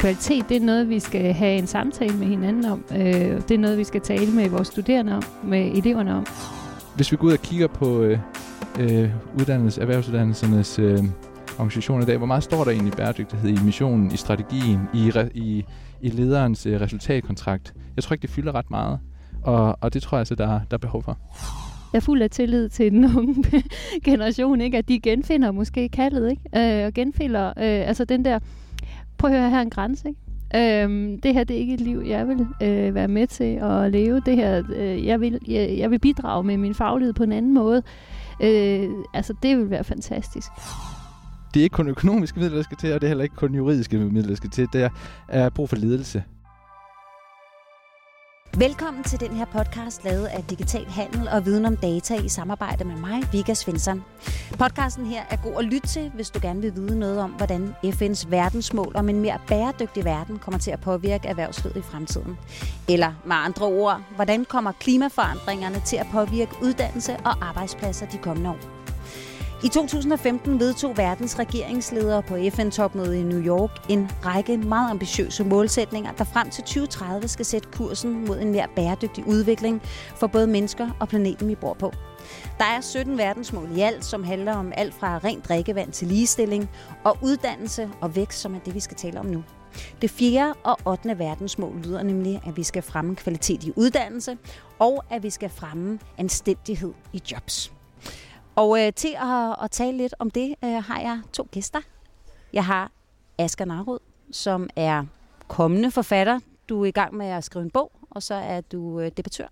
[0.00, 2.84] kvalitet, det er noget, vi skal have en samtale med hinanden om.
[2.92, 6.26] Øh, det er noget, vi skal tale med vores studerende om, med eleverne om.
[6.96, 8.18] Hvis vi går ud og kigger på øh,
[8.80, 9.10] øh,
[9.40, 10.98] uddannelse, erhvervsuddannelsernes øh,
[11.58, 15.28] organisationer i dag, hvor meget står der egentlig bæredygtighed i missionen, i strategien, i, re,
[15.34, 15.64] i,
[16.00, 17.74] i lederens øh, resultatkontrakt?
[17.96, 18.98] Jeg tror ikke, det fylder ret meget,
[19.42, 21.18] og, og det tror jeg altså, der, der er behov for.
[21.92, 23.44] Jeg er fuld af tillid til den unge
[24.04, 24.78] generation, ikke?
[24.78, 26.80] at de genfinder måske kaldet, ikke?
[26.80, 28.38] Øh, og genfinder øh, altså den der,
[29.20, 30.20] prøv at høre, her en grænse, ikke?
[30.82, 33.92] Øhm, det her det er ikke et liv, jeg vil øh, være med til at
[33.92, 34.22] leve.
[34.26, 37.54] Det her, øh, jeg, vil, jeg, jeg vil bidrage med min faglighed på en anden
[37.54, 37.82] måde.
[38.42, 40.50] Øh, altså, det vil være fantastisk.
[41.54, 43.54] Det er ikke kun økonomiske midler, der skal til, og det er heller ikke kun
[43.54, 44.68] juridiske midler, der skal til.
[44.72, 44.90] Det
[45.28, 46.22] er brug for ledelse.
[48.58, 52.84] Velkommen til den her podcast lavet af Digital Handel og Viden om Data i samarbejde
[52.84, 54.04] med mig, Vika Svensson.
[54.58, 57.74] Podcasten her er god at lytte til, hvis du gerne vil vide noget om, hvordan
[57.84, 62.38] FN's verdensmål om en mere bæredygtig verden kommer til at påvirke erhvervslivet i fremtiden.
[62.88, 68.50] Eller med andre ord, hvordan kommer klimaforandringerne til at påvirke uddannelse og arbejdspladser de kommende
[68.50, 68.79] år.
[69.64, 76.12] I 2015 vedtog verdens regeringsledere på FN-topmødet i New York en række meget ambitiøse målsætninger,
[76.12, 79.82] der frem til 2030 skal sætte kursen mod en mere bæredygtig udvikling
[80.16, 81.92] for både mennesker og planeten, vi bor på.
[82.58, 86.70] Der er 17 verdensmål i alt, som handler om alt fra rent drikkevand til ligestilling
[87.04, 89.44] og uddannelse og vækst, som er det, vi skal tale om nu.
[90.02, 91.18] Det fjerde og 8.
[91.18, 94.38] verdensmål lyder nemlig, at vi skal fremme kvalitet i uddannelse,
[94.78, 97.72] og at vi skal fremme anstændighed i jobs.
[98.60, 101.80] Og øh, til at, at tale lidt om det, øh, har jeg to gæster.
[102.52, 102.90] Jeg har
[103.38, 103.98] Asger Narud,
[104.30, 105.04] som er
[105.48, 106.40] kommende forfatter.
[106.68, 109.46] Du er i gang med at skrive en bog, og så er du øh, debattør.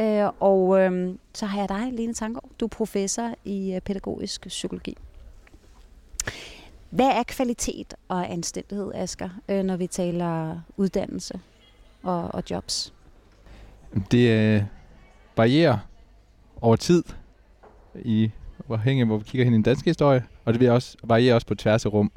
[0.00, 2.50] Øh, og øh, så har jeg dig, Lene Tangård.
[2.60, 4.96] Du er professor i øh, pædagogisk psykologi.
[6.90, 11.40] Hvad er kvalitet og anstændighed, Asger, øh, når vi taler uddannelse
[12.02, 12.94] og, og jobs?
[14.10, 14.62] Det øh,
[15.36, 15.78] varierer
[16.60, 17.02] over tid
[18.02, 18.30] i
[18.70, 21.46] afhængig hvor vi kigger hen i den danske historie, og det vil også variere også
[21.46, 22.12] på tværs af rum.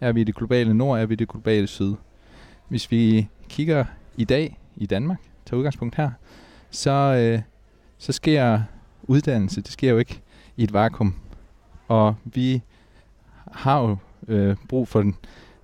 [0.00, 1.94] Er vi i det globale nord, er vi i det globale syd.
[2.68, 3.84] Hvis vi kigger
[4.16, 6.10] i dag i Danmark, tager udgangspunkt her,
[6.70, 7.42] så, øh,
[7.98, 8.60] så sker
[9.02, 10.20] uddannelse, det sker jo ikke
[10.56, 11.14] i et vakuum.
[11.88, 12.62] Og vi
[13.52, 13.96] har jo
[14.28, 15.16] øh, brug for en,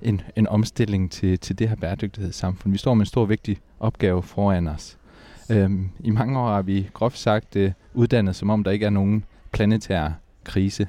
[0.03, 2.73] en, en omstilling til, til det her bæredygtighedssamfund.
[2.73, 4.99] Vi står med en stor vigtig opgave foran os.
[5.51, 8.91] Øhm, I mange år har vi groft sagt øh, uddannet, som om der ikke er
[8.91, 10.11] nogen planetær
[10.45, 10.89] krise.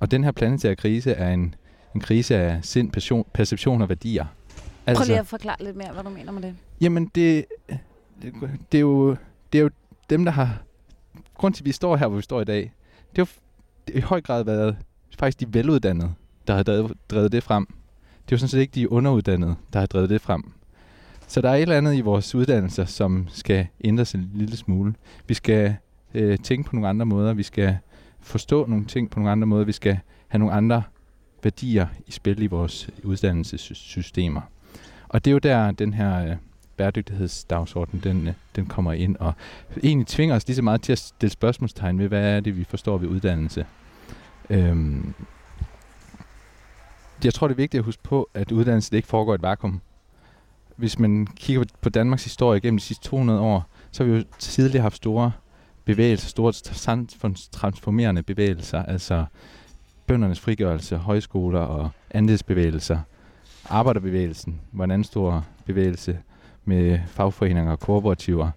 [0.00, 1.54] Og den her planetære krise er en,
[1.94, 4.26] en krise af sind, passion, perception og værdier.
[4.86, 6.54] Altså, Prøv lige at forklare lidt mere, hvad du mener med det.
[6.80, 7.44] Jamen, det,
[8.22, 8.34] det,
[8.72, 9.16] det, er, jo,
[9.52, 9.70] det er jo
[10.10, 10.62] dem, der har...
[11.34, 12.72] Grund til, at vi står her, hvor vi står i dag,
[13.16, 14.76] det har i høj grad været
[15.18, 16.14] faktisk de veluddannede,
[16.46, 17.66] der har drevet, drevet det frem.
[17.66, 20.52] Det er jo sådan set ikke de underuddannede, der har drevet det frem.
[21.26, 24.94] Så der er et eller andet i vores uddannelser, som skal ændres en lille smule.
[25.26, 25.76] Vi skal
[26.14, 27.32] øh, tænke på nogle andre måder.
[27.32, 27.78] Vi skal
[28.20, 29.64] forstå nogle ting på nogle andre måder.
[29.64, 29.98] Vi skal
[30.28, 30.82] have nogle andre
[31.42, 34.40] værdier i spil i vores uddannelsessystemer.
[35.08, 36.36] Og det er jo der, den her øh,
[36.76, 39.32] bæredygtighedsdagsorden, den, øh, den kommer ind og
[39.82, 42.64] egentlig tvinger os lige så meget til at stille spørgsmålstegn ved, hvad er det, vi
[42.64, 43.66] forstår ved uddannelse.
[44.50, 45.14] Øhm,
[47.24, 49.42] jeg tror, det er vigtigt at huske på, at uddannelse det ikke foregår i et
[49.42, 49.80] vakuum.
[50.76, 54.24] Hvis man kigger på Danmarks historie gennem de sidste 200 år, så har vi jo
[54.38, 55.32] tidligere haft store
[55.84, 59.24] bevægelser, store samfundstransformerende bevægelser, altså
[60.06, 62.98] bøndernes frigørelse, højskoler og andelsbevægelser.
[63.68, 66.18] Arbejderbevægelsen var en anden stor bevægelse
[66.64, 68.50] med fagforeninger og kooperativer.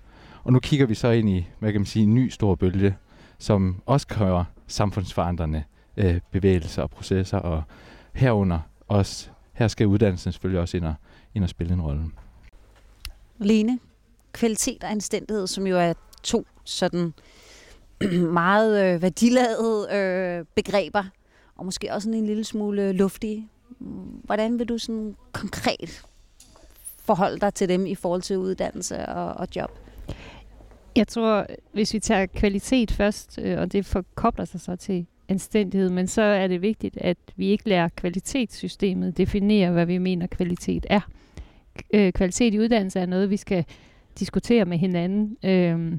[0.43, 2.97] Og nu kigger vi så ind i, hvad kan man sige, en ny stor bølge,
[3.39, 5.63] som også kræver samfundsforandrende
[5.97, 7.63] øh, bevægelser og processer, og
[8.13, 10.93] herunder også, her skal uddannelsen selvfølgelig også ind og,
[11.35, 12.03] ind og spille en rolle.
[13.37, 13.79] Lene,
[14.33, 15.93] kvalitet og anstændighed, som jo er
[16.27, 17.13] to sådan
[18.41, 21.03] meget øh, værdiladede øh, begreber,
[21.55, 23.47] og måske også en lille smule luftige.
[24.23, 26.05] Hvordan vil du sådan konkret
[26.99, 29.79] forholde dig til dem i forhold til uddannelse og, og job?
[30.95, 35.89] Jeg tror, hvis vi tager kvalitet først, øh, og det forkobler sig så til anstændighed,
[35.89, 40.85] men så er det vigtigt, at vi ikke lærer kvalitetssystemet definere, hvad vi mener kvalitet
[40.89, 41.01] er.
[41.93, 43.65] Øh, kvalitet i uddannelse er noget, vi skal
[44.19, 45.37] diskutere med hinanden.
[45.45, 45.97] Øh,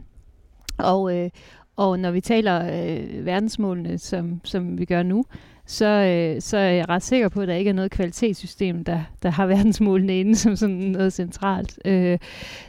[0.79, 1.31] og, øh,
[1.77, 5.25] og når vi taler øh, verdensmålene, som, som vi gør nu,
[5.67, 9.01] så, øh, så er jeg ret sikker på, at der ikke er noget kvalitetssystem, der,
[9.23, 11.79] der har verdensmålene inde som sådan noget centralt.
[11.85, 12.19] Øh,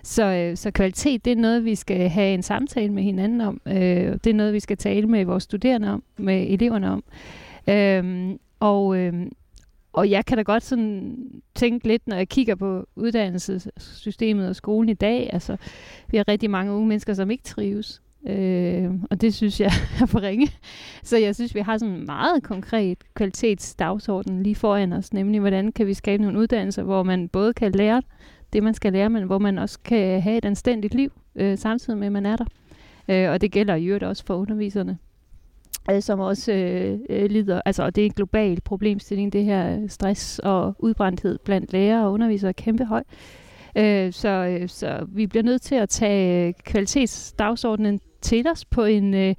[0.03, 3.61] så, øh, så kvalitet, det er noget, vi skal have en samtale med hinanden om.
[3.65, 7.03] Øh, det er noget, vi skal tale med vores studerende om, med eleverne om.
[7.67, 9.13] Øh, og, øh,
[9.93, 11.17] og jeg kan da godt sådan
[11.55, 15.57] tænke lidt, når jeg kigger på uddannelsessystemet og skolen i dag, altså
[16.07, 18.01] vi har rigtig mange unge mennesker, som ikke trives.
[18.27, 19.71] Øh, og det synes jeg
[20.01, 20.51] er for ringe.
[21.03, 25.71] Så jeg synes, vi har sådan en meget konkret kvalitetsdagsorden lige foran os, nemlig hvordan
[25.71, 28.01] kan vi skabe nogle uddannelser, hvor man både kan lære
[28.53, 31.99] det, man skal lære, men hvor man også kan have et anstændigt liv, øh, samtidig
[31.99, 32.45] med, at man er der.
[33.07, 34.97] Øh, og det gælder i øvrigt også for underviserne
[35.99, 39.89] som også øh, øh, lider, altså og det er en global problemstilling, det her øh,
[39.89, 43.03] stress og udbrændthed blandt lærere og undervisere er kæmpe høj.
[43.75, 48.83] Øh, så, øh, så vi bliver nødt til at tage øh, kvalitetsdagsordenen til os på
[48.83, 49.35] en øh,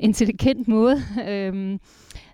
[0.00, 0.96] intelligent måde.
[1.28, 1.80] øhm,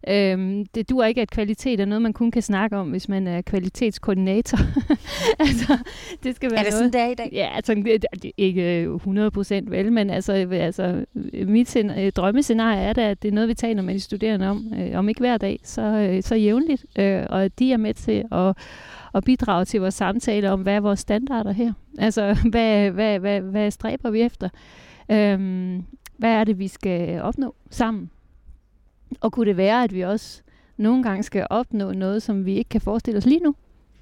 [0.08, 3.26] øhm, det duer ikke, at kvalitet er noget, man kun kan snakke om, hvis man
[3.26, 4.58] er kvalitetskoordinator.
[5.48, 5.78] altså,
[6.22, 7.28] det skal være er det noget, sådan, det er i dag?
[7.32, 11.04] Ja, altså, det, det ikke 100 procent vel, men altså, altså
[11.46, 14.72] mit øh, drømmescenarie er da, at det er noget, vi taler med de studerende om,
[14.78, 18.24] øh, om ikke hver dag, så, øh, så jævnligt, øh, og de er med til
[18.32, 18.56] at
[19.14, 21.72] at bidrage til vores samtale om, hvad er vores standarder her?
[21.98, 24.48] Altså, hvad, hvad, hvad, hvad stræber vi efter?
[25.10, 25.84] Øhm,
[26.16, 28.10] hvad er det, vi skal opnå sammen?
[29.20, 30.42] Og kunne det være, at vi også
[30.76, 33.54] nogle gange skal opnå noget, som vi ikke kan forestille os lige nu,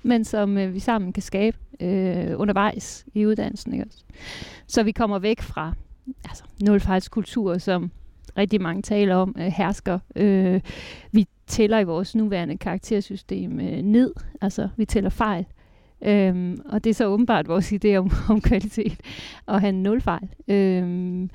[0.02, 3.72] men som øh, vi sammen kan skabe øh, undervejs i uddannelsen.
[3.72, 4.04] Ikke også?
[4.66, 5.72] Så vi kommer væk fra
[6.24, 7.90] altså, nulfejlskultur, som
[8.38, 9.98] rigtig mange taler om, øh, hersker.
[10.16, 10.60] Øh,
[11.12, 15.46] vi tæller i vores nuværende karaktersystem øh, ned, altså vi tæller fejl.
[16.04, 19.00] Øhm, og det er så åbenbart vores idé om, om kvalitet,
[19.48, 20.28] at have nul fejl.
[20.48, 21.30] Øhm,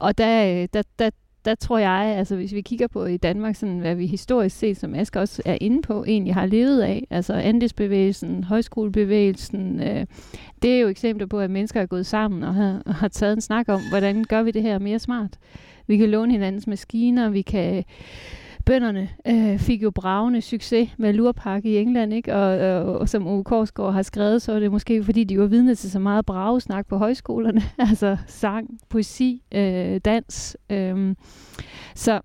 [0.00, 1.10] og der, der, der,
[1.44, 4.76] der tror jeg, altså hvis vi kigger på i Danmark, sådan, hvad vi historisk set,
[4.76, 10.06] som Asger også er inde på, egentlig har levet af, altså andelsbevægelsen, højskolebevægelsen, øh,
[10.62, 13.32] det er jo eksempler på, at mennesker er gået sammen og har, og har taget
[13.32, 15.38] en snak om, hvordan gør vi det her mere smart.
[15.86, 17.84] Vi kan låne hinandens maskiner, vi kan
[18.66, 22.34] bønderne øh, fik jo bravende succes med Lurpark i England, ikke?
[22.34, 25.46] Og, og, og som Ove Korsgaard har skrevet, så er det måske fordi, de var
[25.46, 27.62] vidne til så meget bragesnak på højskolerne.
[27.90, 30.56] altså sang, poesi, øh, dans.
[30.70, 31.14] Øh.
[31.94, 32.20] Så,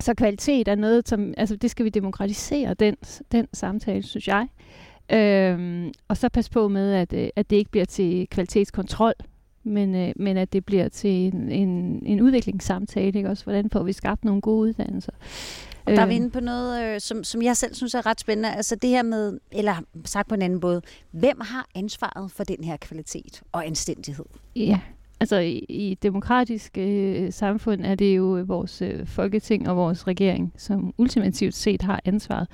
[0.00, 2.96] så kvalitet er noget, som, altså det skal vi demokratisere, den,
[3.32, 4.48] den samtale, synes jeg.
[5.12, 9.12] Øhm, og så pas på med, at, øh, at det ikke bliver til kvalitetskontrol,
[9.66, 13.44] men, øh, men at det bliver til en, en, en udviklingssamtale, ikke også?
[13.44, 15.12] Hvordan får vi skabt nogle gode uddannelser?
[15.84, 16.16] Og der er vi øh.
[16.16, 18.52] inde på noget, øh, som, som jeg selv synes er ret spændende.
[18.52, 19.74] Altså det her med, eller
[20.04, 24.24] sagt på en anden måde, hvem har ansvaret for den her kvalitet og anstændighed?
[24.56, 24.80] Ja,
[25.20, 30.06] altså i, i demokratisk øh, samfund er det jo øh, vores øh, folketing og vores
[30.06, 32.48] regering, som ultimativt set har ansvaret.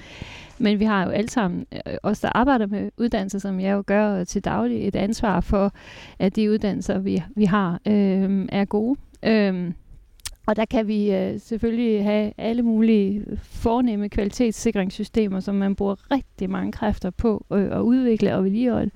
[0.59, 3.85] Men vi har jo alle sammen, øh, os der arbejder med uddannelser, som jeg jo
[3.87, 5.73] gør øh, til daglig, et ansvar for,
[6.19, 8.99] at de uddannelser, vi, vi har, øh, er gode.
[9.23, 9.73] Øh,
[10.47, 16.51] og der kan vi øh, selvfølgelig have alle mulige fornemme kvalitetssikringssystemer, som man bruger rigtig
[16.51, 18.91] mange kræfter på øh, at udvikle og vedligeholde.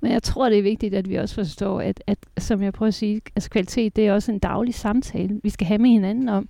[0.00, 2.88] Men jeg tror, det er vigtigt, at vi også forstår, at, at som jeg prøver
[2.88, 6.28] at sige, altså kvalitet, det er også en daglig samtale, vi skal have med hinanden
[6.28, 6.48] om,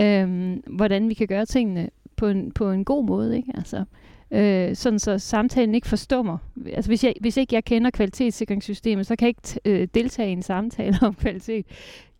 [0.00, 3.36] øhm, hvordan vi kan gøre tingene på en, på en god måde.
[3.36, 3.52] Ikke?
[3.54, 3.84] Altså,
[4.30, 6.38] øh, sådan så samtalen ikke forstummer.
[6.66, 9.28] Altså, hvis, jeg, hvis ikke jeg kender kvalitetssikringssystemet, så kan jeg
[9.64, 11.66] ikke øh, deltage i en samtale om kvalitet.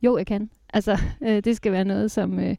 [0.02, 0.50] Jo, jeg kan.
[0.74, 2.56] Altså, øh, det skal være noget, som, øh,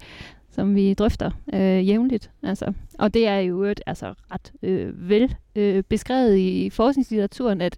[0.55, 2.31] som vi drøfter øh, jævnligt.
[2.43, 2.73] Altså.
[2.99, 7.77] Og det er jo et, altså, ret øh, vel øh, beskrevet i forskningslitteraturen, at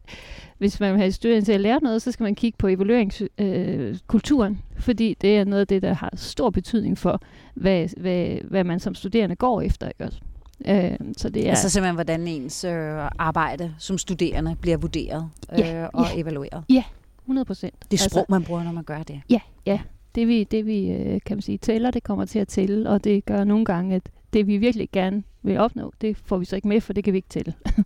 [0.58, 4.54] hvis man vil have studerende til at lære noget, så skal man kigge på evalueringskulturen,
[4.54, 7.22] øh, fordi det er noget af det, der har stor betydning for,
[7.54, 9.88] hvad, hvad, hvad man som studerende går efter.
[9.88, 10.20] Ikke også?
[10.68, 15.60] Øh, så det er altså simpelthen, hvordan ens øh, arbejde som studerende bliver vurderet øh,
[15.60, 16.22] ja, og ja.
[16.22, 16.64] evalueret?
[16.70, 16.84] Ja,
[17.22, 17.92] 100 procent.
[17.92, 19.22] Det sprog, altså, man bruger, når man gør det?
[19.30, 19.80] Ja, ja
[20.16, 23.04] det vi, det vi øh, kan man sige, tæller, det kommer til at tælle, og
[23.04, 26.56] det gør nogle gange, at det vi virkelig gerne vil opnå, det får vi så
[26.56, 27.54] ikke med, for det kan vi ikke tælle.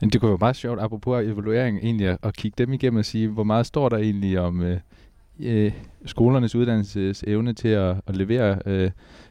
[0.00, 3.04] Men det kunne være meget sjovt, apropos evaluering, egentlig at, at kigge dem igennem og
[3.04, 4.80] sige, hvor meget står der egentlig om øh,
[5.40, 5.72] øh,
[6.04, 8.90] skolernes uddannelsesevne til at, at levere øh,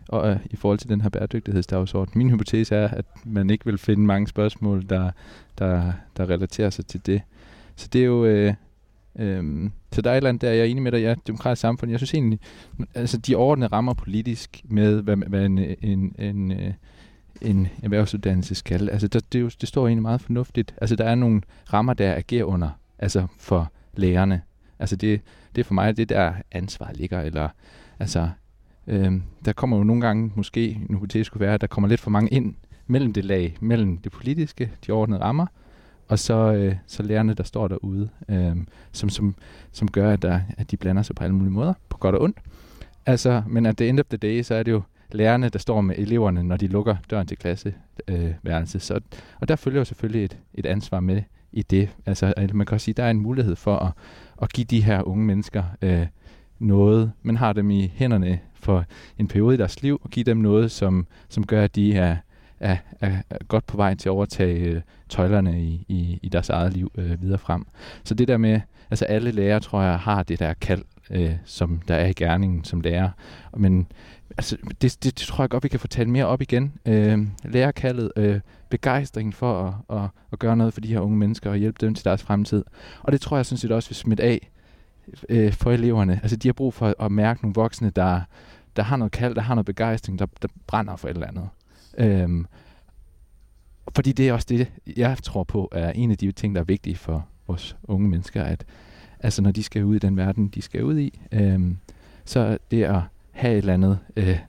[0.10, 2.12] og, øh, i forhold til den her bæredygtighedsdagsorden.
[2.16, 5.12] Min hypotese er, at man ikke vil finde mange spørgsmål, der,
[5.58, 7.22] der, der relaterer sig til det.
[7.76, 8.54] Så det er jo, øh,
[9.20, 11.62] Øhm, så der er et eller andet der, jeg er enig med dig, ja, demokratisk
[11.62, 11.92] samfund.
[11.92, 12.40] Jeg synes egentlig,
[12.96, 16.74] altså de ordnede rammer politisk med, hvad, hvad en, en, en, øh,
[17.42, 18.90] en erhvervsuddannelse skal.
[18.90, 20.76] Altså der, det, jo, det står egentlig meget fornuftigt.
[20.82, 21.42] Altså der er nogle
[21.74, 22.70] rammer, der agerer under,
[23.00, 24.42] altså for lærerne.
[24.80, 25.22] Altså det,
[25.56, 27.50] det er for mig det, der ansvar ligger, eller
[28.00, 28.30] altså
[28.88, 32.02] øhm, der kommer jo nogle gange, måske en det skulle være, at der kommer lidt
[32.02, 32.56] for mange ind
[32.88, 35.46] mellem det lag, mellem det politiske, de ordnede rammer,
[36.08, 38.56] og så, øh, så lærerne, der står derude, øh,
[38.92, 39.36] som, som,
[39.72, 42.22] som gør, at, der, at de blander sig på alle mulige måder, på godt og
[42.22, 42.38] ondt.
[43.06, 44.82] Altså, men at the end of the day, så er det jo,
[45.12, 48.76] lærerne, der står med eleverne, når de lukker døren til klasseværelset.
[48.76, 49.00] Øh, så,
[49.40, 51.22] og der følger jo selvfølgelig et, et ansvar med
[51.52, 51.90] i det.
[52.06, 53.92] Altså, man kan også sige, at der er en mulighed for at,
[54.42, 56.08] at give de her unge mennesker øh,
[56.60, 57.12] noget.
[57.24, 58.86] Man har dem i hænderne for
[59.18, 62.18] en periode i deres liv, og give dem noget, som, som gør, at de er,
[62.60, 66.74] er, er godt på vej til at overtage øh, tøjlerne i, i, i deres eget
[66.74, 67.66] liv øh, videre frem.
[68.04, 71.82] Så det der med, altså alle lærere, tror jeg, har det der kald, øh, som
[71.88, 73.10] der er i gerningen som lærer.
[73.58, 73.88] Men
[74.38, 76.74] altså, det, det, det tror jeg godt, vi kan få talt mere op igen.
[76.86, 81.50] Øh, lærerkaldet, øh, begejstringen for at, at, at gøre noget for de her unge mennesker
[81.50, 82.64] og hjælpe dem til deres fremtid.
[83.04, 84.52] Og det tror jeg sådan set også vil smitte af
[85.30, 86.20] øh, for eleverne.
[86.22, 88.22] Altså de har brug for at mærke nogle voksne, der,
[88.76, 91.50] der har noget kald, der har noget begejstring, der, der brænder for et eller andet.
[91.98, 92.46] Øhm,
[93.96, 96.66] fordi det er også det, jeg tror på, er en af de ting, der er
[96.66, 98.66] vigtige for vores unge mennesker, at
[99.20, 101.78] altså når de skal ud i den verden, de skal ud i, øhm,
[102.26, 104.40] så det at have et eller andet, øh,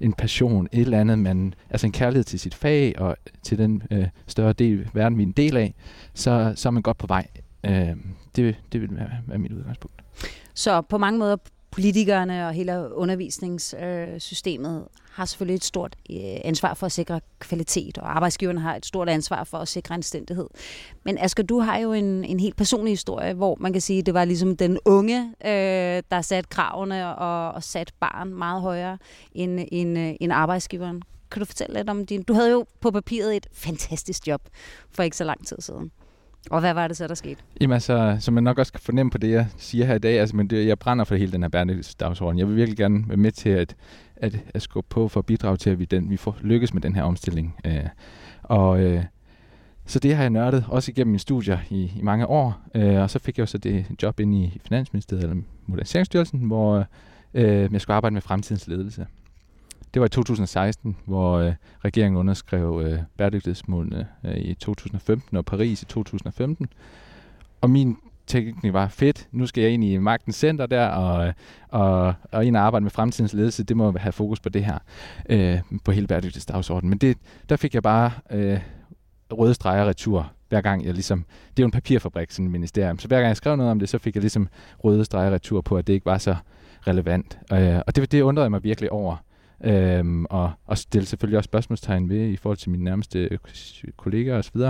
[0.00, 3.82] en passion, et eller andet, man, altså en kærlighed til sit fag og til den
[3.90, 5.74] øh, større del verden, vi er en del af,
[6.14, 7.26] så, så er man godt på vej.
[7.64, 7.96] Øh,
[8.36, 10.02] det, det vil være, være mit udgangspunkt.
[10.54, 11.36] Så på mange måder
[11.74, 18.16] politikerne og hele undervisningssystemet har selvfølgelig et stort øh, ansvar for at sikre kvalitet, og
[18.16, 20.46] arbejdsgiverne har et stort ansvar for at sikre anstændighed.
[21.04, 24.06] Men Asger, du har jo en, en helt personlig historie, hvor man kan sige, at
[24.06, 28.98] det var ligesom den unge, øh, der satte kravene og, og satte barn meget højere
[29.32, 31.02] end, end, øh, end arbejdsgiveren.
[31.30, 32.22] Kan du fortælle lidt om din...
[32.22, 34.40] Du havde jo på papiret et fantastisk job
[34.90, 35.90] for ikke så lang tid siden.
[36.50, 37.40] Og hvad var det så, der skete?
[37.60, 40.20] Jamen altså, som man nok også kan fornemme på det, jeg siger her i dag,
[40.20, 42.38] altså, men det, jeg brænder for hele den her bæredygtighedsdagsorden.
[42.38, 43.76] Jeg vil virkelig gerne være med til at,
[44.16, 46.82] at, at skubbe på for at bidrage til, at vi, den, vi får lykkes med
[46.82, 47.56] den her omstilling.
[47.66, 47.84] Øh,
[48.42, 49.04] og øh,
[49.86, 52.60] så det har jeg nørdet, også igennem mine studier i, i mange år.
[52.74, 55.36] Øh, og så fik jeg jo så det job ind i Finansministeriet, eller
[55.66, 56.86] Moderniseringsstyrelsen, hvor
[57.34, 59.06] øh, jeg skulle arbejde med fremtidens ledelse.
[59.94, 61.52] Det var i 2016, hvor øh,
[61.84, 66.68] regeringen underskrev øh, bæredygtighedsmålene øh, i 2015 og Paris i 2015.
[67.60, 67.96] Og min
[68.26, 71.34] tænkning var, fedt, nu skal jeg ind i magtens center der, og,
[71.68, 74.78] og, og ind og arbejde med fremtidens ledelse, det må have fokus på det her,
[75.28, 76.90] øh, på hele bæredygtighedsdagsordenen.
[76.90, 78.60] Men det, der fik jeg bare øh,
[79.32, 81.24] røde streger retur, hver gang jeg ligesom,
[81.56, 83.78] det er jo en papirfabrik, sådan et ministerium, så hver gang jeg skrev noget om
[83.78, 84.48] det, så fik jeg ligesom
[84.84, 86.36] røde streger retur på, at det ikke var så
[86.86, 87.38] relevant.
[87.52, 89.16] Øh, og det, det undrede jeg mig virkelig over.
[89.64, 93.38] Øhm, og, og stille selvfølgelig også spørgsmålstegn ved i forhold til mine nærmeste
[93.96, 94.60] kollegaer osv.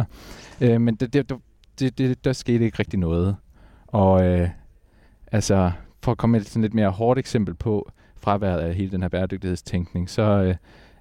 [0.60, 1.32] Øh, men det, det,
[1.78, 3.36] det, det, der skete ikke rigtig noget.
[3.86, 4.48] Og øh,
[5.32, 5.72] altså,
[6.02, 9.02] for at komme med et sådan lidt mere hårdt eksempel på fraværet af hele den
[9.02, 10.54] her bæredygtighedstænkning, så øh,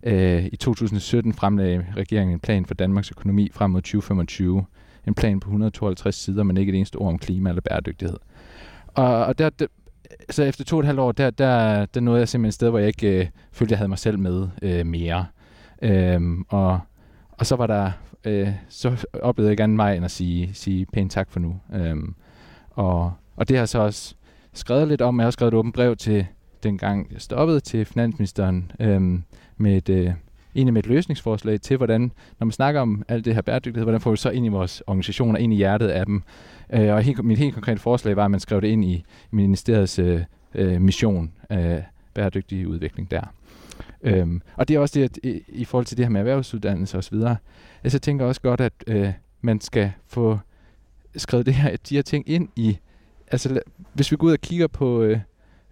[0.04, 4.66] øh, i 2017 fremlagde regeringen en plan for Danmarks økonomi frem mod 2025.
[5.08, 8.18] En plan på 152 sider, men ikke et eneste ord om klima eller bæredygtighed.
[8.88, 9.68] Og, og der, der,
[10.30, 12.70] så efter to og et halvt år, der, der, der nåede jeg simpelthen et sted,
[12.70, 15.26] hvor jeg ikke øh, følte, jeg havde mig selv med øh, mere.
[15.82, 16.80] Øhm, og,
[17.32, 17.92] og så var der,
[18.26, 21.60] øh, så oplevede jeg gerne mig end at sige, sige pænt tak for nu.
[21.74, 22.16] Øhm,
[22.70, 24.16] og, og det har jeg så også
[24.54, 25.20] skrevet lidt om.
[25.20, 26.28] Jeg har også skrevet et åbent brev til
[26.64, 29.24] dengang jeg stoppede til finansministeren øhm,
[29.58, 30.12] med et, øh,
[30.56, 32.02] egentlig med et løsningsforslag til, hvordan,
[32.40, 34.84] når man snakker om alt det her bæredygtighed, hvordan får vi så ind i vores
[34.88, 36.24] organisationer, ind i hjertet af dem.
[36.74, 40.00] Øh, og helt, mit helt konkrete forslag var, at man skrev det ind i ministeriets
[40.00, 40.22] øh,
[40.56, 41.78] øh mission øh,
[42.14, 43.22] bæredygtig udvikling der.
[44.04, 46.98] Øhm, og det er også det, at i, i forhold til det her med erhvervsuddannelse
[46.98, 47.36] osv., så
[47.84, 50.40] altså, tænker jeg også godt, at øh, man skal få
[51.16, 52.78] skrevet det her, de her ting ind i,
[53.32, 53.60] altså
[53.94, 55.20] hvis vi går ud og kigger på øh,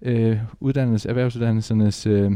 [0.01, 2.31] øh, uddannelse, erhvervsuddannelsernes øh,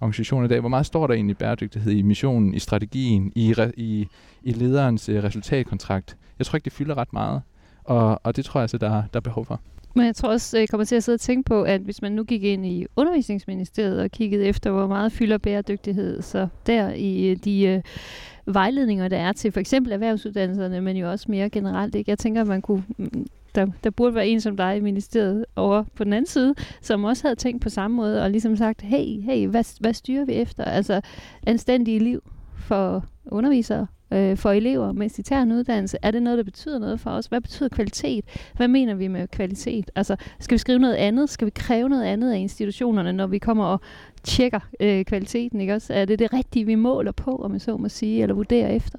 [0.00, 4.06] organisationer i dag, hvor meget står der egentlig bæredygtighed i missionen, i strategien, i, i,
[4.42, 6.16] i lederens øh, resultatkontrakt?
[6.38, 7.42] Jeg tror ikke, det fylder ret meget,
[7.84, 9.60] og, og det tror jeg altså, der, der er behov for.
[9.94, 12.12] Men jeg tror også, jeg kommer til at sidde og tænke på, at hvis man
[12.12, 17.30] nu gik ind i undervisningsministeriet og kiggede efter, hvor meget fylder bæredygtighed, så der i
[17.30, 17.82] øh, de øh,
[18.46, 21.94] vejledninger, der er til for eksempel erhvervsuddannelserne, men jo også mere generelt.
[21.94, 22.10] Ikke?
[22.10, 23.26] Jeg tænker, at man kunne mm,
[23.56, 27.04] der, der burde være en som dig i ministeriet over på den anden side, som
[27.04, 30.32] også havde tænkt på samme måde, og ligesom sagt, hey, hey, hvad, hvad styrer vi
[30.32, 30.64] efter?
[30.64, 31.00] Altså,
[31.46, 32.22] anstændige liv
[32.56, 35.98] for undervisere, øh, for elever, mens de tager en uddannelse?
[36.02, 37.26] Er det noget, der betyder noget for os?
[37.26, 38.24] Hvad betyder kvalitet?
[38.56, 39.90] Hvad mener vi med kvalitet?
[39.94, 41.30] Altså, skal vi skrive noget andet?
[41.30, 43.80] Skal vi kræve noget andet af institutionerne, når vi kommer og
[44.22, 45.60] tjekker øh, kvaliteten?
[45.60, 45.94] Ikke også?
[45.94, 48.98] Er det det rigtige, vi måler på, om jeg så må sige, eller vurderer efter?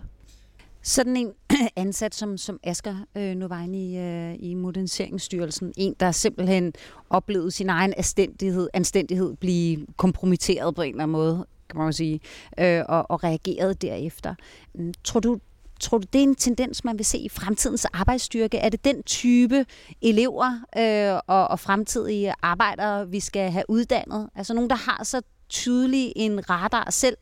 [0.81, 1.31] Sådan en
[1.75, 6.73] ansat som, som Asger øh, nu i, øh, i Moderniseringsstyrelsen, en, der simpelthen
[7.09, 11.91] oplevede sin egen anstændighed, anstændighed blive kompromitteret på en eller anden måde, kan man jo
[11.91, 12.19] sige,
[12.59, 14.35] øh, og, og reagerede derefter.
[14.75, 15.39] Mm, tror du,
[15.79, 18.57] Tror du, det er en tendens, man vil se i fremtidens arbejdsstyrke?
[18.57, 19.65] Er det den type
[20.01, 24.29] elever øh, og, og fremtidige arbejdere, vi skal have uddannet?
[24.35, 27.17] Altså nogen, der har så tydelig en radar selv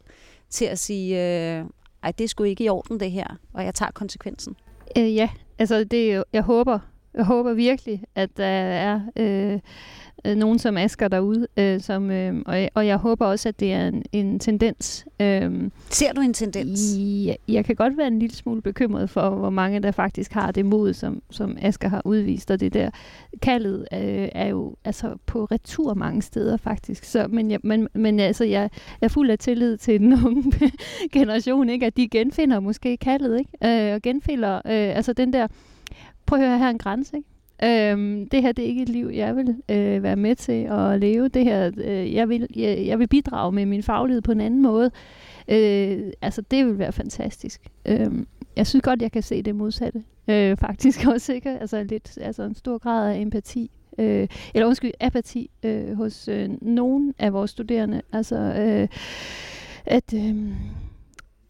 [0.49, 1.65] til at sige, øh,
[2.05, 4.55] ej, det skulle ikke i orden det her, og jeg tager konsekvensen?
[4.97, 6.79] Øh, ja, altså det jeg håber,
[7.13, 9.59] jeg håber virkelig, at der er øh,
[10.25, 13.59] øh, nogen som Asger derude, øh, som, øh, og, jeg, og jeg håber også, at
[13.59, 15.05] det er en, en tendens.
[15.19, 16.79] Øh, Ser du en tendens?
[16.97, 20.51] Jeg, jeg kan godt være en lille smule bekymret for, hvor mange der faktisk har
[20.51, 22.89] det mod, som, som Asger har udvist, og det der
[23.41, 27.03] kaldet øh, er jo altså på retur mange steder faktisk.
[27.03, 28.69] Så, men jeg, men, men altså, jeg,
[29.01, 30.71] jeg er fuld af tillid til den unge
[31.17, 31.85] generation, ikke?
[31.85, 33.87] at de genfinder måske kaldet, ikke?
[33.87, 35.47] Øh, og genfinder øh, altså den der,
[36.25, 37.29] prøv at høre, her er en grænse, ikke?
[37.63, 40.99] Øhm, det her det er ikke et liv, jeg vil øh, være med til at
[40.99, 41.27] leve.
[41.27, 44.61] Det her, øh, jeg, vil, jeg, jeg vil bidrage med min faglighed på en anden
[44.61, 44.91] måde.
[45.47, 47.61] Øh, altså, det vil være fantastisk.
[47.85, 50.03] Øhm, jeg synes godt, jeg kan se det modsatte.
[50.27, 51.59] Øh, faktisk også, ikke?
[51.59, 53.71] Altså, lidt, altså en stor grad af empati.
[53.97, 58.01] Øh, eller undskyld, apati øh, hos øh, nogen af vores studerende.
[58.11, 58.87] Altså, øh,
[59.85, 60.13] at...
[60.13, 60.35] Øh,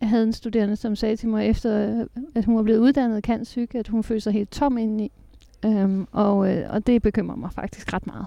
[0.02, 3.46] jeg havde en studerende, som sagde til mig, efter at hun var blevet uddannet kan
[3.46, 5.12] syg, at hun følte sig helt tom indeni.
[5.66, 8.26] Øhm, og, øh, og det bekymrer mig faktisk ret meget.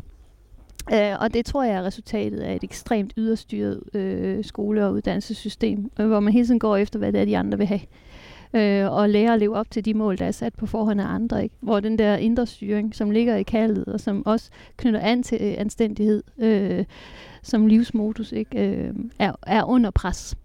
[0.92, 5.90] Øh, og det tror jeg er resultatet af et ekstremt yderstyret øh, skole- og uddannelsessystem,
[6.00, 7.80] øh, hvor man hele tiden går efter, hvad det er, de andre vil have.
[8.54, 11.07] Øh, og lærer at leve op til de mål, der er sat på forhånd af
[11.07, 11.42] andre.
[11.42, 11.54] Ikke?
[11.61, 15.38] Hvor den der indre styring, som ligger i kaldet, og som også knytter an til
[15.40, 16.85] øh, anstændighed øh,
[17.42, 18.68] som livsmodus, ikke?
[18.68, 20.37] Øh, er, er under pres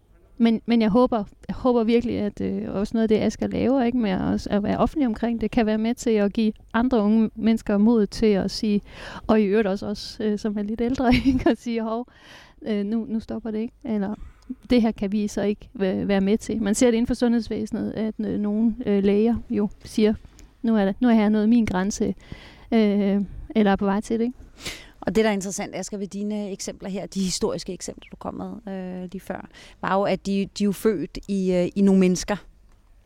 [0.44, 3.84] men, men jeg håber, jeg håber virkelig, at øh, også noget af det, Asger laver,
[3.84, 7.02] ikke, med at, at være offentlig omkring det, kan være med til at give andre
[7.02, 8.82] unge mennesker mod til at sige,
[9.28, 12.08] og i øvrigt også os, øh, som er lidt ældre, ikke, at sige, hov,
[12.62, 14.16] øh, nu, nu stopper det ikke, eller
[14.70, 16.62] det her kan vi så ikke være med til.
[16.62, 20.14] Man ser det inden for sundhedsvæsenet, at øh, nogle øh, læger jo siger,
[20.62, 22.16] nu er, der, nu er her noget min grænse,
[22.72, 23.22] øh,
[23.56, 24.26] eller er på vej til det.
[24.26, 24.38] Ikke?
[25.06, 28.34] Og det, der er interessant, Asger, ved dine eksempler her, de historiske eksempler, du kom
[28.34, 29.50] med øh, lige før,
[29.82, 32.36] var jo, at de, de er jo født i, øh, i nogle mennesker.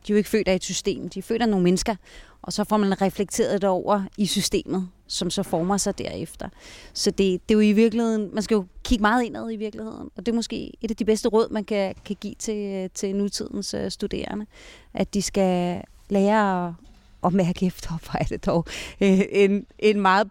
[0.06, 1.94] De er jo ikke født af et system, de er født af nogle mennesker,
[2.42, 6.48] og så får man reflekteret det over i systemet, som så former sig derefter.
[6.92, 10.10] Så det, det er jo i virkeligheden, man skal jo kigge meget indad i virkeligheden,
[10.16, 13.16] og det er måske et af de bedste råd, man kan, kan give til, til
[13.16, 14.46] nutidens øh, studerende,
[14.94, 16.74] at de skal lære at,
[17.24, 18.64] at mærke efter, hvor er det dog
[19.00, 20.30] øh, en, en meget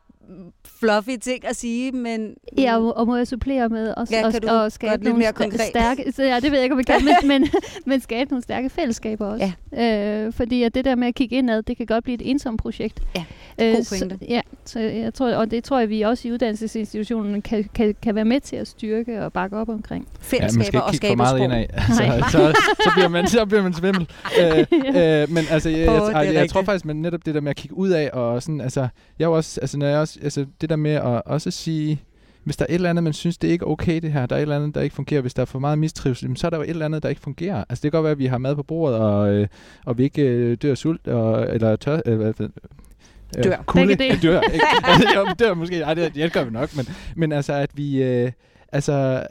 [0.80, 2.34] fluffy ting at sige, men...
[2.58, 5.62] Ja, og, og må jeg supplere med at ja, og, og skabe nogle mere konkret?
[5.62, 6.12] stærke...
[6.12, 7.50] Så, ja, det ved jeg ikke, om jeg kan, men, men,
[7.86, 9.52] men skabe nogle stærke fællesskaber også.
[9.72, 10.26] Ja.
[10.26, 12.62] Øh, fordi at det der med at kigge indad, det kan godt blive et ensomt
[12.62, 13.02] projekt.
[13.16, 13.24] Ja,
[13.60, 14.18] god pointe.
[14.20, 17.96] Så, ja, så jeg tror, og det tror jeg, vi også i uddannelsesinstitutionen kan, kan,
[18.02, 20.08] kan være med til at styrke og bakke op omkring.
[20.20, 21.40] Fællesskaber ja, og skabe sprog.
[21.40, 21.66] Indad.
[21.78, 24.10] Altså, så, så, bliver man, så bliver man svimmel.
[24.42, 27.50] øh, øh, men altså, jeg, jeg, jeg, jeg tror faktisk, at netop det der med
[27.50, 28.88] at kigge ud af, og sådan, altså,
[29.20, 32.02] jeg også, altså, når jeg også, altså, det der med at også sige,
[32.44, 34.36] hvis der er et eller andet, man synes, det er ikke okay det her, der
[34.36, 36.50] er et eller andet, der ikke fungerer, hvis der er for meget mistrivsel, så er
[36.50, 37.64] der jo et eller andet, der ikke fungerer.
[37.70, 39.48] Altså det kan godt være, at vi har mad på bordet, og, øh,
[39.86, 42.50] og vi ikke øh, dør sult, og, eller tør, eller, hvad,
[43.38, 43.64] øh, dør.
[43.66, 44.42] Kulde, dør.
[44.42, 44.66] Ikke?
[45.16, 48.32] jo, dør måske, ej, det, det gør vi nok, men, men altså, at vi, øh,
[48.78, 49.28] altså,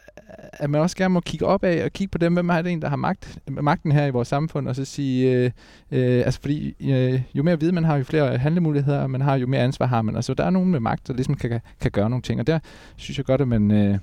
[0.53, 2.73] at man også gerne må kigge op af og kigge på dem, hvem er det
[2.73, 5.51] en, der har magt, magten her i vores samfund, og så sige, øh,
[5.91, 9.47] øh, altså fordi øh, jo mere viden man har, jo flere handlemuligheder man har, jo
[9.47, 10.17] mere ansvar har man.
[10.17, 12.59] Altså der er nogen med magt, der ligesom kan, kan gøre nogle ting, og der
[12.97, 13.99] synes jeg godt, at man øh,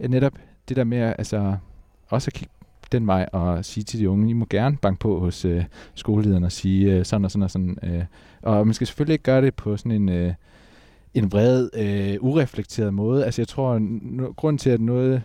[0.00, 0.32] netop
[0.68, 1.56] det der med, altså
[2.08, 2.54] også at kigge
[2.92, 6.44] den vej og sige til de unge, I må gerne banke på hos øh, skolelederen
[6.44, 7.78] og sige øh, sådan og sådan og sådan.
[7.82, 8.04] Øh,
[8.42, 10.08] og man skal selvfølgelig ikke gøre det på sådan en...
[10.08, 10.32] Øh,
[11.14, 13.24] en vred, øh, ureflekteret måde.
[13.24, 15.22] Altså jeg tror, no, grund til, at noget...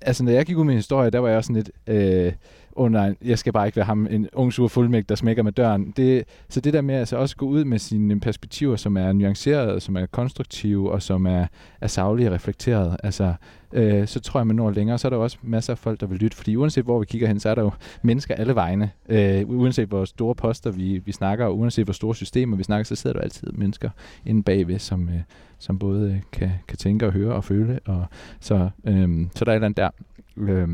[0.00, 1.70] Altså når jeg gik ud med en historie, der var jeg også sådan lidt...
[1.86, 2.32] Øh,
[2.76, 5.52] oh nej, jeg skal bare ikke være ham, en ung sur fuldmægt, der smækker med
[5.52, 5.90] døren.
[5.96, 9.80] Det, så det der med altså også gå ud med sine perspektiver, som er nuancerede,
[9.80, 11.46] som er konstruktive, og som er,
[11.80, 13.34] er savlige og reflekterede, altså,
[13.72, 14.98] øh, så tror jeg, man når længere.
[14.98, 17.28] Så er der også masser af folk, der vil lytte, fordi uanset hvor vi kigger
[17.28, 17.70] hen, så er der jo
[18.02, 18.90] mennesker alle vegne.
[19.08, 22.84] Øh, uanset hvor store poster vi, vi snakker, og uanset hvor store systemer vi snakker,
[22.84, 23.90] så sidder der altid mennesker
[24.26, 25.20] inde bagved, som, øh,
[25.58, 27.80] som både kan, kan tænke og høre og føle.
[27.84, 28.06] Og,
[28.40, 29.90] så, øh, så der er et eller andet der.
[30.36, 30.68] Øh,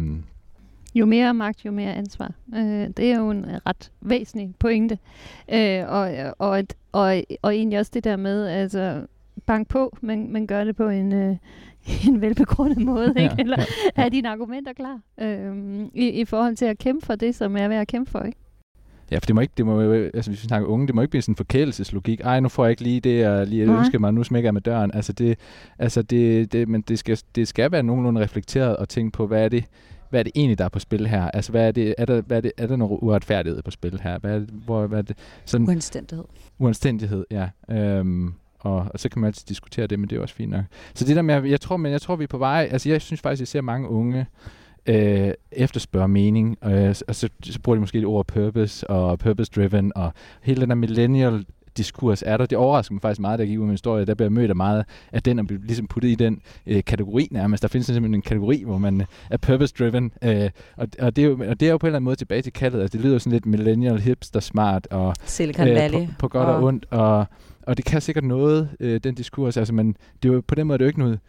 [0.97, 2.33] jo mere magt, jo mere ansvar.
[2.55, 4.99] Øh, det er jo en ret væsentlig pointe.
[5.53, 9.07] Øh, og, og, et, og, og egentlig også det der med, altså
[9.47, 11.37] bank på, men, men gør det på en, øh,
[12.09, 13.23] en velbegrundet måde, ikke?
[13.23, 13.65] Ja, eller ja,
[13.97, 14.03] ja.
[14.03, 15.57] have dine argumenter klar øh,
[15.95, 18.21] i, i forhold til at kæmpe for det, som er værd at kæmpe for.
[18.21, 18.39] Ikke?
[19.11, 21.11] Ja, for det må ikke, det må, altså hvis vi snakker unge, det må ikke
[21.11, 22.21] blive sådan en forkælelseslogik.
[22.21, 24.61] Ej, nu får jeg ikke lige det, jeg lige ønsker mig, nu smækker jeg med
[24.61, 24.91] døren.
[24.95, 25.39] Altså det,
[25.79, 29.45] altså det, det men det skal, det skal være nogenlunde reflekteret og tænke på, hvad
[29.45, 29.65] er det,
[30.17, 31.31] hvad er det egentlig, der er på spil her?
[31.31, 34.01] Altså, hvad er, det, er, der, hvad er, det, er der noget uretfærdighed på spil
[34.03, 34.19] her?
[34.19, 35.17] Hvad er det, hvor, hvad er det?
[35.45, 36.25] Sådan, uanstændighed.
[36.59, 37.49] Uanstændighed, ja.
[37.71, 40.65] Øhm, og, og så kan man altid diskutere det, men det er også fint nok.
[40.95, 43.03] Så det der med, jeg tror, men jeg tror, vi er på vej, altså jeg
[43.03, 44.27] synes faktisk, jeg ser mange unge,
[44.87, 49.93] øh, efterspørger mening, øh, og så, så bruger de måske et ord purpose og purpose-driven,
[49.95, 51.45] og hele den der millennial
[51.77, 52.47] diskurs er der.
[52.47, 54.05] Det overrasker mig faktisk meget, da jeg gik ud med min historie.
[54.05, 57.29] Der bliver mødt af meget af den, og bliver ligesom puttet i den øh, kategori
[57.31, 57.63] nærmest.
[57.63, 60.13] Der findes simpelthen en kategori, hvor man er purpose-driven.
[60.23, 62.17] Øh, og, og, det er jo, og det er jo på en eller anden måde
[62.17, 62.81] tilbage til kaldet.
[62.81, 66.01] Altså, det lyder sådan lidt millennial, hipster, smart og Silicon Valley.
[66.01, 66.87] Øh, på, på godt og, og ondt.
[66.91, 67.27] Og,
[67.63, 69.57] og det kan sikkert noget, øh, den diskurs.
[69.57, 71.21] Altså, men det er jo, på den måde er det jo ikke noget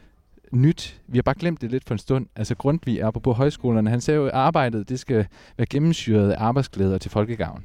[0.52, 1.02] nyt.
[1.08, 2.26] Vi har bare glemt det lidt for en stund.
[2.36, 3.90] Altså Grundtvig er på, på højskolerne.
[3.90, 5.26] Han sagde jo, at arbejdet det skal
[5.58, 7.64] være gennemsyret af arbejdsglæder til folkegavn.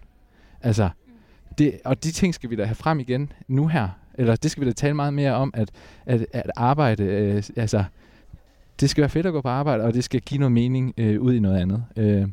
[0.60, 0.88] Altså,
[1.58, 3.88] det, og de ting skal vi da have frem igen nu her.
[4.14, 5.70] Eller det skal vi da tale meget mere om, at,
[6.06, 7.84] at, at arbejde, øh, altså,
[8.80, 11.20] det skal være fedt at gå på arbejde, og det skal give noget mening øh,
[11.20, 11.84] ud i noget andet.
[11.96, 12.28] Øh.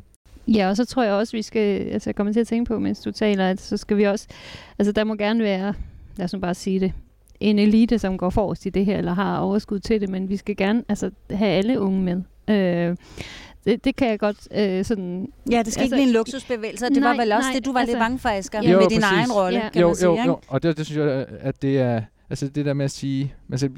[0.48, 2.78] Ja, og så tror jeg også, vi skal, altså jeg kommer til at tænke på,
[2.78, 4.26] mens du taler, at så skal vi også,
[4.78, 5.74] altså der må gerne være,
[6.16, 6.92] lad os nu bare sige det,
[7.40, 10.36] en elite, som går forrest i det her, eller har overskud til det, men vi
[10.36, 12.22] skal gerne altså, have alle unge med.
[12.56, 12.96] Øh,
[13.64, 15.28] det, det kan jeg godt øh, sådan...
[15.50, 17.64] Ja, det skal altså, ikke blive en luksusbevægelse, det nej, var vel også nej, det,
[17.64, 18.68] du var altså, lidt bange for, Asger, ja.
[18.68, 19.02] med din præcis.
[19.02, 19.68] egen rolle, ja.
[19.68, 20.08] kan jo, man sige.
[20.08, 22.02] Jo, jo, og det, det synes jeg, at det er...
[22.30, 23.34] Altså det der med at sige...
[23.50, 23.68] Altså,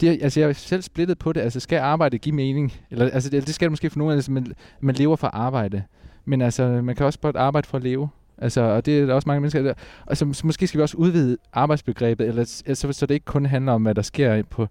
[0.00, 1.40] det, altså jeg er selv splittet på det.
[1.40, 2.72] Altså skal arbejde give mening?
[2.90, 4.46] Eller, altså det, det skal det måske for nogen, altså, man,
[4.80, 5.82] man lever for arbejde.
[6.24, 8.08] Men altså, man kan også bare arbejde for at leve.
[8.38, 9.74] Altså, og det er der også mange mennesker, der,
[10.06, 13.72] altså, så måske skal vi også udvide arbejdsbegrebet, eller, altså, så det ikke kun handler
[13.72, 14.66] om, hvad der sker på,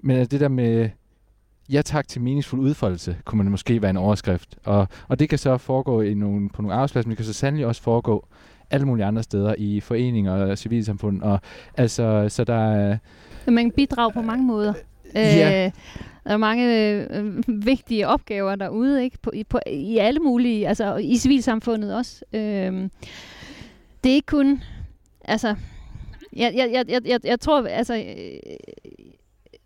[0.00, 0.88] men det der med,
[1.72, 4.58] ja tak til meningsfuld udfoldelse, kunne man måske være en overskrift.
[4.64, 7.32] Og, og det kan så foregå i nogle, på nogle arbejdspladser, men det kan så
[7.32, 8.26] sandelig også foregå
[8.70, 11.22] alle mulige andre steder, i foreninger og civilsamfund.
[11.22, 11.40] Og,
[11.76, 12.98] altså, så der er...
[13.46, 14.74] Man kan bidrage på mange måder.
[15.14, 15.66] Ja.
[15.66, 15.72] Øh,
[16.24, 19.18] der er mange øh, vigtige opgaver derude, ikke?
[19.22, 22.24] På, i, på, i alle mulige, altså i civilsamfundet også.
[22.32, 22.88] Øh,
[24.04, 24.62] det er ikke kun,
[25.24, 25.54] altså,
[26.36, 28.56] jeg, jeg, jeg, jeg, jeg, jeg tror, altså, øh,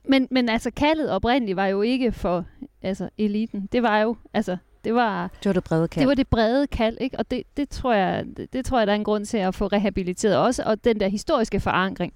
[0.08, 2.44] men, men altså kaldet oprindeligt var jo ikke for
[2.82, 3.68] altså, eliten.
[3.72, 6.02] Det var jo, altså, det var det, var det brede kald.
[6.02, 7.18] Det var det brede kald, ikke?
[7.18, 9.54] Og det, det, tror jeg, det, det tror jeg, der er en grund til at
[9.54, 10.62] få rehabiliteret også.
[10.66, 12.12] Og den der historiske forankring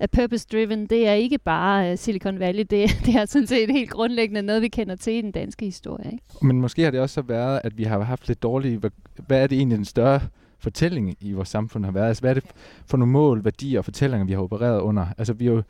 [0.00, 2.64] af purpose-driven, det er ikke bare uh, Silicon Valley.
[2.70, 6.12] Det, det er sådan set helt grundlæggende noget, vi kender til i den danske historie.
[6.12, 6.24] Ikke?
[6.42, 8.78] Men måske har det også så været, at vi har haft lidt dårlige...
[8.78, 8.90] Hvad,
[9.26, 10.20] hvad er det egentlig den større
[10.58, 12.08] fortælling i vores samfund har været?
[12.08, 12.44] Altså, hvad er det
[12.86, 15.06] for nogle mål, værdier og fortællinger, vi har opereret under?
[15.18, 15.62] Altså, vi har jo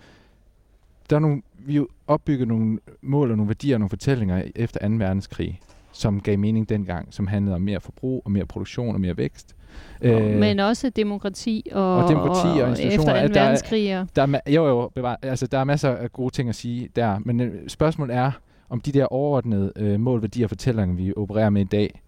[1.10, 4.88] der er nogle, vi har opbygget nogle mål og nogle værdier og nogle fortællinger efter
[4.88, 4.94] 2.
[4.94, 5.60] verdenskrig
[5.94, 9.56] som gav mening dengang, som handlede om mere forbrug og mere produktion og mere vækst.
[10.02, 13.32] Øh, men også demokrati og, og, demokrati og, og efter 2.
[13.34, 14.06] verdenskrig.
[14.16, 17.18] Der, der, jo, jo, bevar, altså, der er masser af gode ting at sige der,
[17.24, 18.30] men øh, spørgsmålet er,
[18.68, 22.00] om de der overordnede øh, mål, værdier og fortællinger, vi opererer med i dag,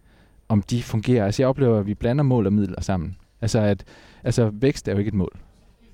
[0.49, 1.25] om de fungerer.
[1.25, 3.17] Altså jeg oplever, at vi blander mål og midler sammen.
[3.41, 3.85] Altså at
[4.25, 5.39] altså, vækst er jo ikke et mål.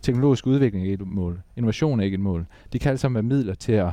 [0.03, 1.41] Teknologisk udvikling er ikke et mål.
[1.57, 2.47] Innovation er ikke et mål.
[2.73, 3.93] De kan alle sammen være midler til at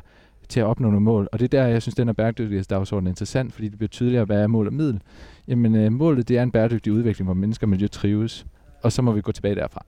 [0.50, 1.30] til at opnå nogle mål.
[1.32, 4.26] Og det er der, jeg synes, den er bæredygtighedsdagsorden er interessant, fordi det bliver tydeligere,
[4.26, 5.02] hvad er mål og middel.
[5.48, 8.46] Jamen, øh, målet det er en bæredygtig udvikling, hvor mennesker og miljø trives,
[8.82, 9.86] og så må vi gå tilbage derfra.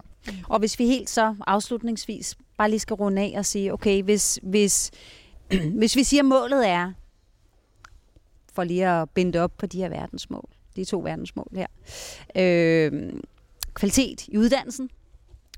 [0.50, 4.40] Og hvis vi helt så afslutningsvis bare lige skal runde af og sige, okay, hvis,
[4.44, 4.92] hvis,
[5.80, 6.92] hvis vi siger, at målet er,
[8.54, 11.68] for lige at binde op på de her verdensmål, de to verdensmål her,
[12.36, 13.14] øh,
[13.74, 14.90] kvalitet i uddannelsen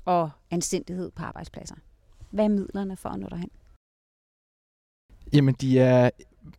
[0.04, 1.74] og anstændighed på arbejdspladser.
[2.30, 3.50] Hvad er midlerne for at nå derhen?
[5.32, 6.10] Jamen, de er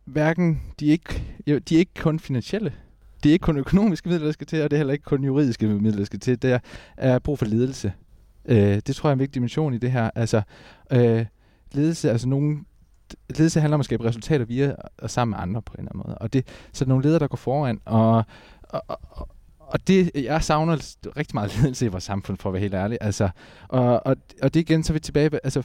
[0.04, 2.72] hverken, de er ikke, de er ikke kun finansielle.
[3.22, 5.24] Det er ikke kun økonomiske midler, der skal til, og det er heller ikke kun
[5.24, 6.42] juridiske midler, der skal til.
[6.42, 6.60] Det
[6.96, 7.92] er brug for ledelse.
[8.44, 10.10] Øh, det tror jeg er en vigtig dimension i det her.
[10.14, 10.42] Altså,
[10.92, 11.26] øh,
[11.72, 12.66] ledelse, altså nogen,
[13.30, 16.02] ledelse handler om at skabe resultater via og sammen med andre på en eller anden
[16.06, 16.18] måde.
[16.18, 18.24] Og det, så er nogle ledere, der går foran, og,
[18.62, 19.28] og, og,
[19.66, 22.98] og det, jeg savner rigtig meget ledelse i vores samfund, for at være helt ærlig.
[23.00, 23.28] Altså,
[23.68, 25.62] og, og, og det igen, så er vi tilbage, altså,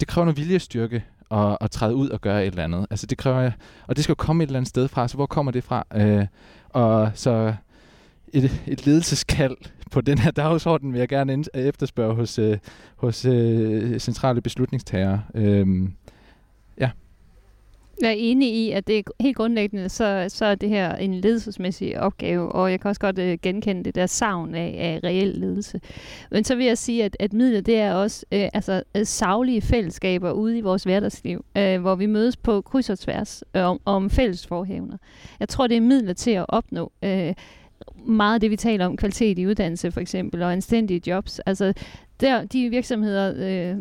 [0.00, 2.86] det kræver noget viljestyrke at, at træde ud og gøre et eller andet.
[2.90, 3.50] Altså det kræver,
[3.86, 5.86] og det skal jo komme et eller andet sted fra, så hvor kommer det fra?
[5.94, 6.26] Øh,
[6.68, 7.54] og så
[8.32, 9.56] et, et ledelseskald
[9.90, 12.58] på den her dagsorden vil jeg gerne efterspørge hos, øh,
[12.96, 15.22] hos øh, centrale beslutningstagere.
[15.34, 15.88] Øh,
[18.00, 21.14] jeg er enig i, at det er helt grundlæggende, så, så er det her en
[21.14, 25.28] ledelsesmæssig opgave, og jeg kan også godt øh, genkende det der savn af, af reel
[25.28, 25.80] ledelse.
[26.30, 29.60] Men så vil jeg sige, at, at midlet det er også øh, altså, øh, savlige
[29.60, 33.80] fællesskaber ude i vores hverdagsliv, øh, hvor vi mødes på kryds og tværs øh, om,
[33.84, 34.96] om fælles forhævner.
[35.40, 37.34] Jeg tror, det er midler til at opnå øh,
[38.06, 41.38] meget af det, vi taler om, kvalitet i uddannelse for eksempel, og anstændige jobs.
[41.38, 41.72] Altså,
[42.20, 43.34] der, de virksomheder...
[43.36, 43.80] Øh,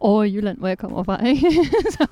[0.00, 1.46] over i Jylland, hvor jeg kommer fra, ikke?
[1.98, 2.08] som,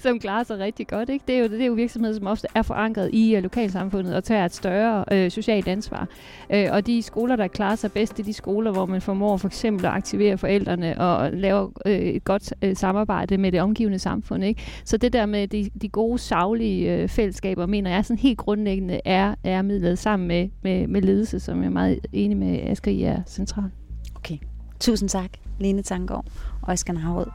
[0.00, 1.08] som klarer sig rigtig godt.
[1.08, 1.24] Ikke?
[1.28, 4.24] Det, er jo, det er jo virksomheder, som ofte er forankret i uh, lokalsamfundet og
[4.24, 6.08] tager et større uh, socialt ansvar.
[6.54, 9.36] Uh, og de skoler, der klarer sig bedst, det er de skoler, hvor man formår
[9.36, 13.98] for eksempel at aktivere forældrene og lave uh, et godt uh, samarbejde med det omgivende
[13.98, 14.44] samfund.
[14.44, 14.62] Ikke?
[14.84, 19.00] Så det der med de, de gode, savlige uh, fællesskaber, mener jeg sådan helt grundlæggende
[19.04, 22.92] er, er midlet sammen med, med, med ledelse, som jeg er meget enig med Asger
[22.92, 23.70] i er central.
[24.16, 24.38] Okay.
[24.80, 26.24] Tusind tak, Lene Tanggaard
[26.62, 27.26] og Eskan Narrød.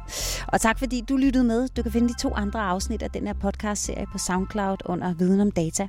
[0.48, 1.68] Og tak fordi du lyttede med.
[1.68, 5.40] Du kan finde de to andre afsnit af den her podcast-serie på SoundCloud under Viden
[5.40, 5.88] om Data.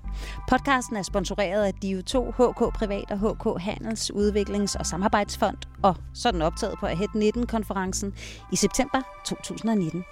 [0.49, 6.29] Podcasten er sponsoreret af DIO2, HK Privat og HK Handels Udviklings- og Samarbejdsfond, og så
[6.29, 8.13] er den optaget på Ahead 19-konferencen
[8.53, 10.05] i september 2019.